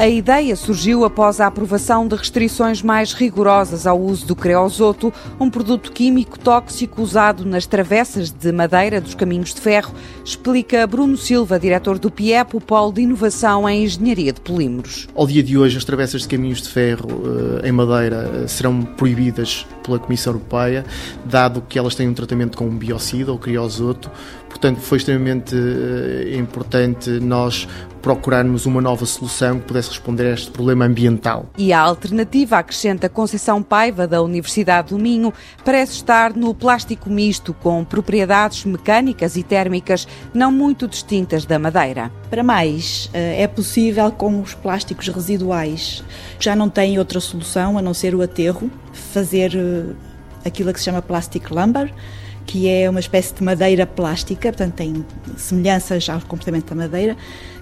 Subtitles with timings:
[0.00, 5.50] A ideia surgiu após a aprovação de restrições mais rigorosas ao uso do creosoto, um
[5.50, 11.60] produto químico tóxico usado nas travessas de madeira dos caminhos de ferro, explica Bruno Silva,
[11.60, 15.06] diretor do PIEP, o Polo de Inovação em Engenharia de Polímeros.
[15.14, 18.80] Ao dia de hoje, as travessas de caminhos de ferro eh, em madeira eh, serão
[18.80, 20.82] proibidas pela Comissão Europeia,
[21.26, 24.10] dado que elas têm um tratamento com um biocida ou criosoto.
[24.48, 27.68] Portanto, foi extremamente eh, importante nós
[28.00, 31.46] procurarmos uma nova solução que pudesse responder a este problema ambiental.
[31.56, 35.32] E a alternativa, acrescenta Conceição Paiva, da Universidade do Minho,
[35.64, 42.10] parece estar no plástico misto, com propriedades mecânicas e térmicas não muito distintas da madeira.
[42.28, 46.02] Para mais, eh, é possível com os plásticos residuais.
[46.38, 49.94] Já não tem outra solução a não ser o aterro, fazer eh,
[50.44, 51.92] aquilo que se chama plastic lumber,
[52.46, 55.04] que é uma espécie de madeira plástica, portanto tem
[55.36, 57.16] semelhanças ao comportamento da madeira,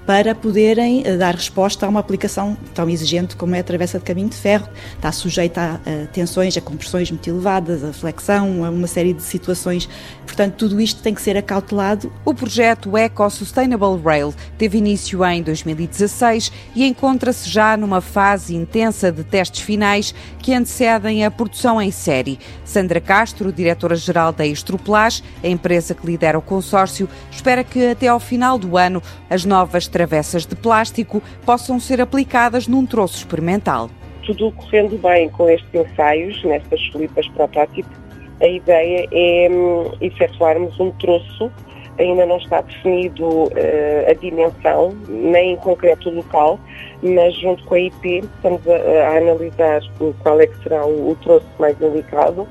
[0.08, 4.06] para poderem eh, dar resposta a uma aplicação tão exigente como é a travessa de
[4.06, 4.66] caminho de ferro.
[4.96, 9.22] Está sujeita a, a tensões, a compressões muito elevadas, a flexão, a uma série de
[9.22, 9.86] situações.
[10.24, 12.10] Portanto, tudo isto tem que ser acautelado.
[12.24, 19.12] O projeto Eco Sustainable Rail teve início em 2016 e encontra-se já numa fase intensa
[19.12, 22.38] de testes finais que antecedem a produção em série.
[22.64, 28.20] Sandra Castro, diretora-geral da Estroplage, a empresa que lidera o consórcio, espera que até ao
[28.20, 33.88] final do ano as novas travessas de plástico possam ser aplicadas num troço experimental.
[34.26, 37.88] Tudo correndo bem com estes ensaios, nestas flipas protótipo,
[38.42, 41.50] a ideia é hum, efetuarmos um troço,
[41.98, 43.50] ainda não está definido uh,
[44.08, 46.60] a dimensão, nem em concreto o local,
[47.02, 49.80] mas junto com a IP estamos a, a analisar
[50.22, 52.46] qual é que será o, o troço mais indicado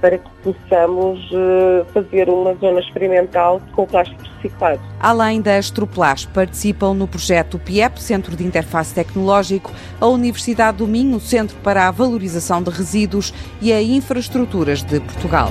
[0.00, 4.80] para que possamos eh, fazer uma zona experimental com plástico reciclado.
[4.98, 9.70] Além da Astroplast, participam no projeto PIEP, Centro de Interface Tecnológico,
[10.00, 15.50] a Universidade do Minho, Centro para a Valorização de Resíduos e a Infraestruturas de Portugal.